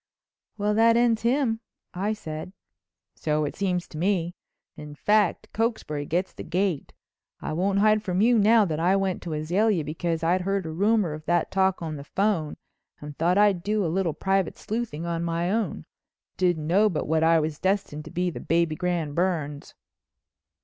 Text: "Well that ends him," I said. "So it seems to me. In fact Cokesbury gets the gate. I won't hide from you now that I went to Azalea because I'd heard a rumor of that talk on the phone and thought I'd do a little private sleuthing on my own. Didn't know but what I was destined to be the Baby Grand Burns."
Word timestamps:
"Well 0.57 0.73
that 0.73 0.97
ends 0.97 1.21
him," 1.21 1.59
I 1.93 2.13
said. 2.13 2.53
"So 3.13 3.45
it 3.45 3.55
seems 3.55 3.87
to 3.89 3.99
me. 3.99 4.33
In 4.75 4.95
fact 4.95 5.49
Cokesbury 5.53 6.07
gets 6.07 6.33
the 6.33 6.41
gate. 6.41 6.91
I 7.39 7.53
won't 7.53 7.77
hide 7.77 8.01
from 8.01 8.19
you 8.19 8.39
now 8.39 8.65
that 8.65 8.79
I 8.79 8.95
went 8.95 9.21
to 9.21 9.33
Azalea 9.33 9.83
because 9.83 10.23
I'd 10.23 10.41
heard 10.41 10.65
a 10.65 10.71
rumor 10.71 11.13
of 11.13 11.25
that 11.25 11.51
talk 11.51 11.83
on 11.83 11.97
the 11.97 12.03
phone 12.03 12.57
and 12.99 13.15
thought 13.15 13.37
I'd 13.37 13.61
do 13.61 13.85
a 13.85 13.93
little 13.93 14.15
private 14.15 14.57
sleuthing 14.57 15.05
on 15.05 15.23
my 15.23 15.51
own. 15.51 15.85
Didn't 16.35 16.65
know 16.65 16.89
but 16.89 17.07
what 17.07 17.21
I 17.23 17.39
was 17.39 17.59
destined 17.59 18.03
to 18.05 18.09
be 18.09 18.31
the 18.31 18.39
Baby 18.39 18.75
Grand 18.75 19.13
Burns." 19.13 19.75